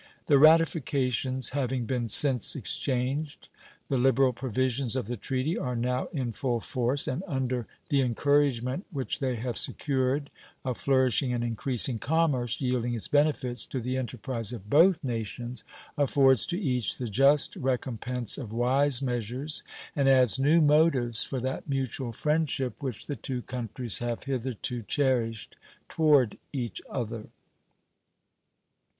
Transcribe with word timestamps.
The 0.25 0.39
ratifications 0.39 1.49
having 1.49 1.85
been 1.85 2.07
since 2.07 2.55
exchanged, 2.55 3.49
the 3.87 3.97
liberal 3.99 4.33
provisions 4.33 4.95
of 4.95 5.05
the 5.05 5.15
treaty 5.15 5.59
are 5.59 5.75
now 5.75 6.07
in 6.07 6.31
full 6.31 6.59
force, 6.59 7.07
and 7.07 7.21
under 7.27 7.67
the 7.89 8.01
encouragement 8.01 8.87
which 8.89 9.19
they 9.19 9.35
have 9.35 9.59
secured 9.59 10.31
a 10.65 10.73
flourishing 10.73 11.33
and 11.33 11.43
increasing 11.43 11.99
commerce, 11.99 12.59
yielding 12.59 12.95
its 12.95 13.07
benefits 13.07 13.63
to 13.67 13.79
the 13.79 13.95
enterprise 13.95 14.51
of 14.53 14.71
both 14.71 15.03
nations, 15.03 15.63
affords 15.95 16.47
to 16.47 16.59
each 16.59 16.97
the 16.97 17.05
just 17.05 17.55
recompense 17.55 18.39
of 18.39 18.51
wise 18.51 19.03
measures, 19.03 19.61
and 19.95 20.09
adds 20.09 20.39
new 20.39 20.61
motives 20.61 21.23
for 21.23 21.39
that 21.39 21.69
mutual 21.69 22.11
friendship 22.11 22.73
which 22.81 23.05
the 23.05 23.15
two 23.15 23.43
countries 23.43 23.99
have 23.99 24.23
hitherto 24.23 24.81
cherished 24.81 25.57
toward 25.87 26.39
each 26.51 26.81
other. 26.89 27.27